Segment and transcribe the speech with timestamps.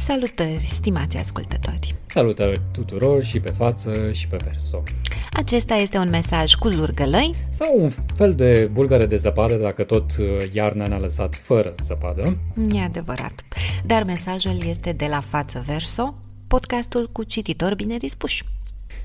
[0.00, 1.94] Salutări, stimați ascultători!
[2.06, 4.82] Salutări tuturor și pe față și pe verso.
[5.32, 10.10] Acesta este un mesaj cu zurgălăi Sau un fel de bulgare de zăpadă dacă tot
[10.18, 12.36] uh, iarna ne-a lăsat fără zăpadă.
[12.72, 13.44] E adevărat.
[13.84, 16.14] Dar mesajul este de la față verso,
[16.46, 18.44] podcastul cu cititori bine dispuși.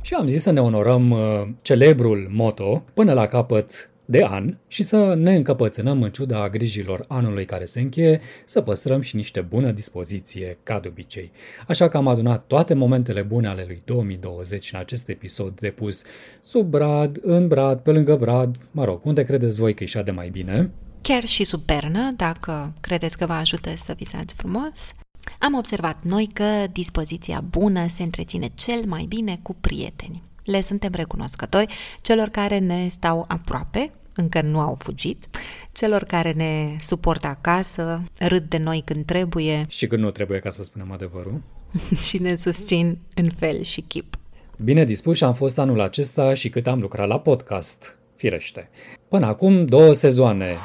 [0.01, 1.19] Și am zis să ne onorăm uh,
[1.61, 7.45] celebrul moto până la capăt de an și să ne încăpățânăm în ciuda grijilor anului
[7.45, 11.31] care se încheie, să păstrăm și niște bună dispoziție ca de obicei.
[11.67, 16.03] Așa că am adunat toate momentele bune ale lui 2020 în acest episod depus
[16.41, 20.11] sub brad, în brad, pe lângă brad, mă rog, unde credeți voi că e de
[20.11, 20.71] mai bine.
[21.01, 24.91] Chiar și sub pernă, dacă credeți că vă ajută să visați frumos.
[25.39, 30.21] Am observat noi că dispoziția bună se întreține cel mai bine cu prieteni.
[30.45, 35.27] Le suntem recunoscători celor care ne stau aproape, încă nu au fugit,
[35.71, 40.49] celor care ne suportă acasă, râd de noi când trebuie Și când nu trebuie ca
[40.49, 41.41] să spunem adevărul.
[42.07, 44.15] și ne susțin în fel și chip.
[44.63, 48.69] Bine dispus am fost anul acesta și cât am lucrat la podcast, firește.
[49.07, 50.57] Până acum două sezoane.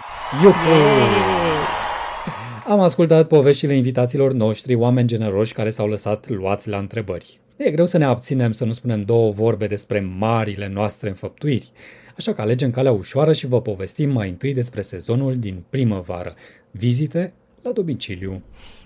[0.43, 0.55] Iuhu!
[2.67, 7.41] Am ascultat poveștile invitațiilor noștri, oameni generoși care s-au lăsat luați la întrebări.
[7.63, 11.73] E greu să ne abținem să nu spunem două vorbe despre marile noastre înfăptuiri,
[12.17, 16.35] așa că alegem calea ușoară și vă povestim mai întâi despre sezonul din primăvară,
[16.71, 18.43] vizite la domiciliu.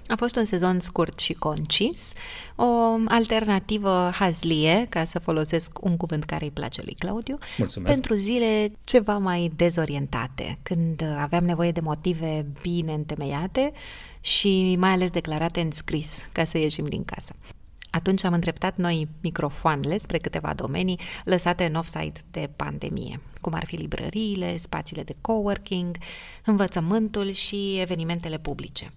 [0.08, 2.12] A fost un sezon scurt și concis,
[2.56, 2.64] o
[3.06, 7.92] alternativă hazlie, ca să folosesc un cuvânt care îi place lui Claudiu, Mulțumesc.
[7.92, 13.72] pentru zile ceva mai dezorientate, când aveam nevoie de motive bine întemeiate
[14.20, 17.34] și mai ales declarate în scris, ca să ieșim din casă.
[17.94, 23.64] Atunci am îndreptat noi microfoanele spre câteva domenii lăsate în offside de pandemie, cum ar
[23.64, 25.96] fi librăriile, spațiile de coworking,
[26.44, 28.92] învățământul și evenimentele publice.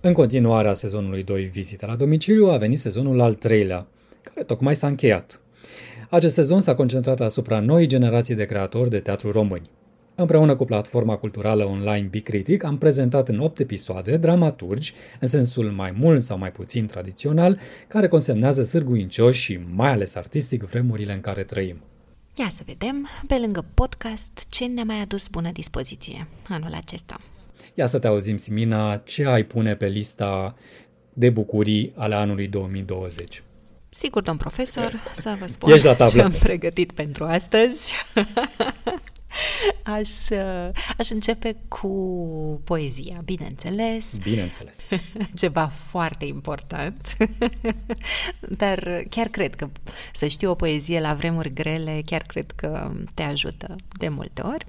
[0.00, 3.86] În continuarea sezonului 2 vizite la domiciliu a venit sezonul al treilea,
[4.22, 5.40] care tocmai s-a încheiat.
[6.10, 9.70] Acest sezon s-a concentrat asupra noii generații de creatori de teatru români.
[10.20, 15.94] Împreună cu platforma culturală online Bicritic am prezentat în 8 episoade dramaturgi, în sensul mai
[15.98, 17.58] mult sau mai puțin tradițional,
[17.88, 21.76] care consemnează sârguincioși și mai ales artistic vremurile în care trăim.
[22.34, 27.20] Ia să vedem, pe lângă podcast, ce ne-a mai adus bună dispoziție anul acesta.
[27.74, 30.54] Ia să te auzim, Simina, ce ai pune pe lista
[31.12, 33.42] de bucurii ale anului 2020?
[33.88, 36.20] Sigur, domn profesor, să vă spun Ești la tablă.
[36.20, 37.92] ce am pregătit pentru astăzi.
[39.82, 40.68] Aș, uh,
[40.98, 41.88] aș începe cu
[42.64, 44.78] poezia, bineînțeles, Bineînțeles.
[45.40, 47.16] ceva foarte important,
[48.62, 49.70] dar chiar cred că
[50.12, 54.64] să știi o poezie la vremuri grele, chiar cred că te ajută de multe ori.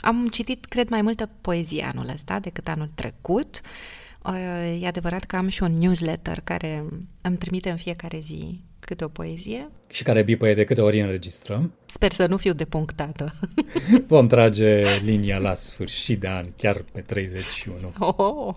[0.00, 3.60] Am citit, cred, mai multă poezie anul ăsta decât anul trecut.
[3.62, 6.84] Uh, E adevărat că am și un newsletter care
[7.20, 9.68] îmi trimite în fiecare zi câte o poezie.
[9.90, 11.72] și care bipăie de câte ori înregistrăm.
[11.86, 13.34] Sper să nu fiu depunctată.
[14.06, 17.92] Vom trage linia la sfârșit de an, chiar pe 31.
[17.98, 18.54] Oh,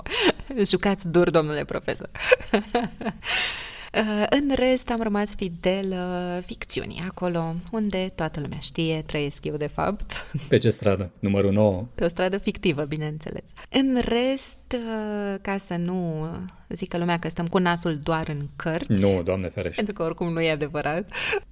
[0.66, 2.10] jucați dur, domnule profesor.
[3.94, 9.56] Uh, În rest am rămas fidel uh, ficțiunii, acolo unde toată lumea știe, trăiesc eu
[9.58, 11.12] de fapt, Pe ce stradă?
[11.20, 11.86] Numărul 9.
[11.96, 13.44] pe o stradă fictivă, bineînțeles.
[13.70, 16.28] În rest, uh, ca să nu
[16.70, 19.76] zică lumea că stăm cu nasul doar în cărți, Nu, doamne ferește.
[19.76, 21.12] pentru că oricum nu e adevărat,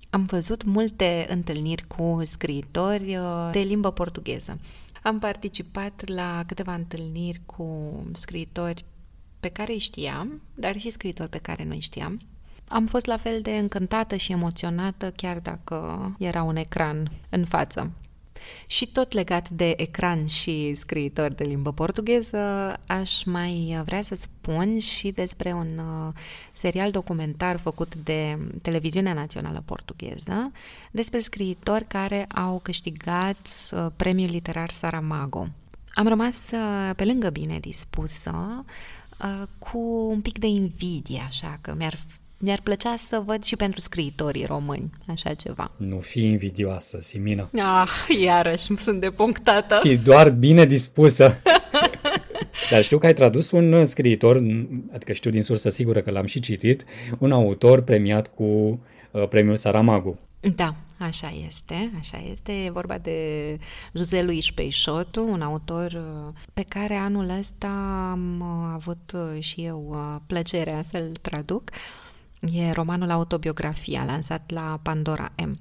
[0.09, 4.59] am văzut multe întâlniri cu scriitori uh, de limbă portugheză.
[5.03, 7.67] Am participat la câteva întâlniri cu
[8.13, 8.85] scriitori
[9.47, 12.19] pe care îi știam, dar și scriitori pe care nu îi știam.
[12.67, 17.91] Am fost la fel de încântată și emoționată chiar dacă era un ecran în față.
[18.67, 24.79] Și tot legat de ecran și scriitori de limbă portugheză, aș mai vrea să spun
[24.79, 26.13] și despre un uh,
[26.51, 30.51] serial documentar făcut de Televiziunea Națională Portugheză,
[30.91, 35.47] despre scriitori care au câștigat uh, premiul literar Saramago.
[35.93, 38.65] Am rămas uh, pe lângă bine dispusă, uh,
[39.59, 41.97] cu un pic de invidie, așa că mi-ar,
[42.37, 45.71] mi-ar plăcea să văd și pentru scriitorii români așa ceva.
[45.77, 47.49] Nu fi invidioasă, Simina.
[47.53, 49.79] Ah, iarăși sunt depunctată.
[49.81, 51.35] Fii doar bine dispusă.
[52.71, 54.41] Dar știu că ai tradus un scriitor,
[54.93, 56.85] adică știu din sursă sigură că l-am și citit,
[57.19, 60.17] un autor premiat cu uh, premiul Saramago.
[60.55, 62.63] Da, așa este, așa este.
[62.63, 63.57] E vorba de
[63.93, 67.67] José Luis Peixoto, un autor uh, pe care anul ăsta
[68.11, 71.69] am uh, avut uh, și eu uh, plăcerea să-l traduc.
[72.39, 75.59] E romanul Autobiografia, lansat la Pandora M.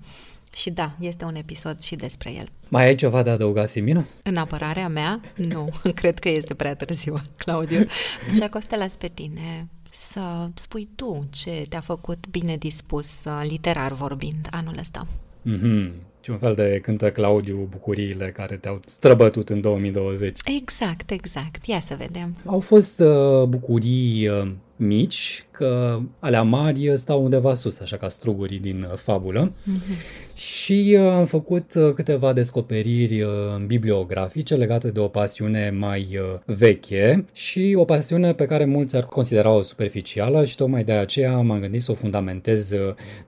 [0.53, 2.49] Și da, este un episod și despre el.
[2.69, 4.05] Mai ai ceva de adăugat, Simina?
[4.23, 7.87] În apărarea mea, nu, cred că este prea târziu, Claudiu.
[8.31, 12.57] Așa că o să te las pe tine să spui tu ce te-a făcut bine
[12.57, 15.07] dispus, uh, literar vorbind, anul ăsta.
[15.47, 15.99] Mm-hmm.
[16.27, 20.39] Ce un fel de cântă Claudiu bucuriile care te-au străbătut în 2020.
[20.45, 21.67] Exact, exact.
[21.67, 22.37] Ia să vedem.
[22.45, 28.59] Au fost uh, bucurii uh, mici, că alea mari stau undeva sus, așa ca strugurii
[28.59, 29.53] din uh, fabulă.
[29.53, 30.35] Mm-hmm.
[30.35, 33.27] Și uh, am făcut uh, câteva descoperiri
[33.67, 39.63] bibliografice legate de o pasiune mai veche și o pasiune pe care mulți ar considera-o
[39.63, 42.73] superficială și tocmai de aceea m-am gândit să o fundamentez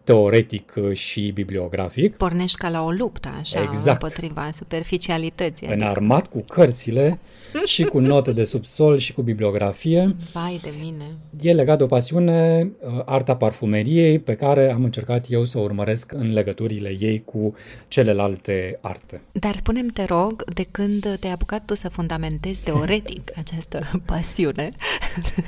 [0.05, 2.17] teoretic și bibliografic.
[2.17, 4.03] Pornești ca la o luptă, așa, exact.
[4.03, 5.67] împotriva superficialității.
[5.67, 6.39] Înarmat adică...
[6.39, 7.19] cu cărțile
[7.65, 10.17] și cu note de subsol și cu bibliografie.
[10.33, 11.05] Vai de mine!
[11.41, 15.63] E legat de o pasiune, uh, arta parfumeriei, pe care am încercat eu să o
[15.63, 17.55] urmăresc în legăturile ei cu
[17.89, 19.21] celelalte arte.
[19.33, 24.71] Dar spunem te rog, de când te-ai apucat tu să fundamentezi teoretic această pasiune,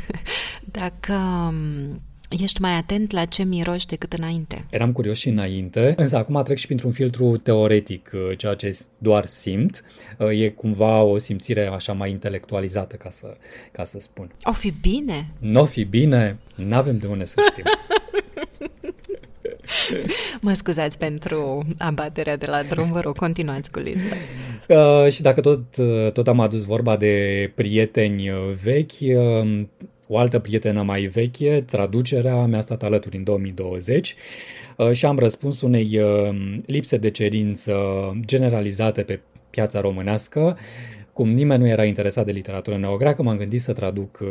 [0.80, 2.00] dacă um,
[2.38, 4.64] Ești mai atent la ce miroși decât înainte.
[4.70, 9.24] Eram curios și înainte, însă acum trec și printr-un filtru teoretic, uh, ceea ce doar
[9.24, 9.84] simt.
[10.18, 13.36] Uh, e cumva o simțire așa mai intelectualizată, ca să,
[13.72, 14.30] ca să spun.
[14.42, 15.30] O fi bine?
[15.38, 16.38] Nu o fi bine?
[16.54, 17.64] N-avem de unde să știm.
[20.40, 24.14] mă scuzați pentru abaterea de la drum, vă rog, continuați cu lista.
[24.68, 28.30] Uh, și dacă tot, uh, tot am adus vorba de prieteni
[28.62, 29.62] vechi, uh,
[30.12, 34.14] o altă prietenă mai veche, traducerea mi-a stat alături în 2020
[34.76, 37.74] uh, și am răspuns unei uh, lipse de cerință
[38.24, 39.20] generalizate pe
[39.50, 40.58] piața românească.
[41.20, 44.28] Cum nimeni nu era interesat de literatură neogreacă, m-am gândit să traduc uh,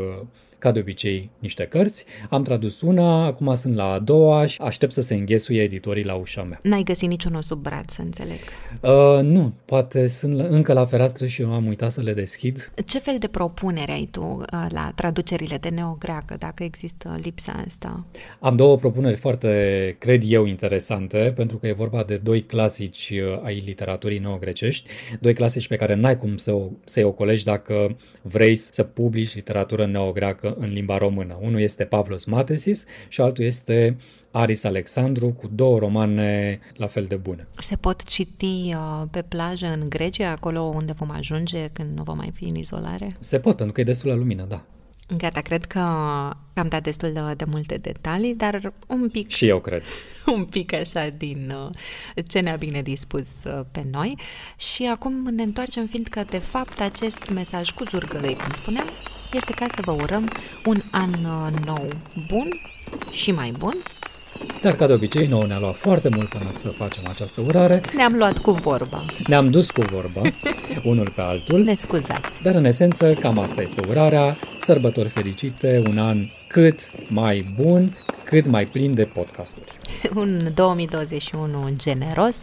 [0.60, 2.06] ca de obicei, niște cărți.
[2.30, 6.16] Am tradus una, acum sunt la a doua și aștept să se înghesuie editorii la
[6.16, 6.58] ușa mea.
[6.62, 8.38] N-ai găsit niciunul sub brad, să înțeleg?
[8.82, 12.72] Uh, nu, poate sunt încă la fereastră și eu am uitat să le deschid.
[12.86, 18.06] Ce fel de propunere ai tu uh, la traducerile de neogreacă, dacă există lipsa asta?
[18.40, 23.44] Am două propuneri foarte, cred eu, interesante, pentru că e vorba de doi clasici uh,
[23.44, 24.90] ai literaturii neogrecești,
[25.20, 26.52] doi clasici pe care n-ai cum să,
[26.84, 31.38] să-i ocolești dacă vrei să publici literatură neogreacă în limba română.
[31.42, 33.98] Unul este Pavlos Matesis și altul este
[34.32, 37.48] Aris Alexandru cu două romane la fel de bune.
[37.60, 42.18] Se pot citi uh, pe plajă în Grecia, acolo unde vom ajunge când nu vom
[42.18, 43.16] mai fi în izolare?
[43.20, 44.66] Se pot, pentru că e destul la lumină, da.
[45.18, 45.80] Gata, cred că
[46.54, 49.30] am dat destul de, de multe detalii, dar un pic...
[49.30, 49.84] Și eu cred.
[50.36, 54.18] Un pic așa din uh, ce ne-a bine dispus uh, pe noi.
[54.58, 58.88] Și acum ne întoarcem, fiindcă, de fapt, acest mesaj cu zurgălăi, cum spuneam,
[59.34, 60.30] este ca să vă urăm
[60.66, 61.88] un an uh, nou
[62.28, 62.50] bun
[63.12, 63.76] și mai bun.
[64.62, 67.82] Dar, ca de obicei, nouă ne-a luat foarte mult până să facem această urare.
[67.96, 69.06] Ne-am luat cu vorba.
[69.28, 70.22] Ne-am dus cu vorba,
[70.92, 71.64] unul pe altul.
[71.64, 72.42] Ne scuzați.
[72.42, 74.38] Dar, în esență, cam asta este urarea.
[74.62, 79.78] Sărbători fericite, un an cât mai bun, cât mai plin de podcasturi.
[80.16, 82.38] Un 2021 generos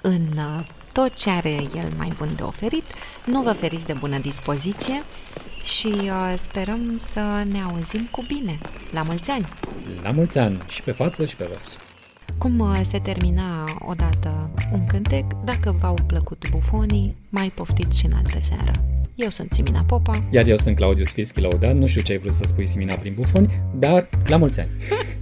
[0.00, 2.84] în uh, tot ce are el mai bun de oferit.
[3.24, 5.02] Nu vă feriți de bună dispoziție
[5.64, 8.58] și uh, sperăm să ne auzim cu bine.
[8.90, 9.48] La mulți ani!
[10.02, 11.76] La mulți ani și pe față și pe vers.
[12.38, 18.12] Cum uh, se termina odată un cântec, dacă v-au plăcut bufonii, mai poftiți și în
[18.12, 18.70] altă seară.
[19.14, 20.12] Eu sunt Simina Popa.
[20.30, 21.78] Iar eu sunt Claudius Fischi Laudan.
[21.78, 24.68] Nu știu ce ai vrut să spui, Simina, prin bufoni, dar la mulți ani!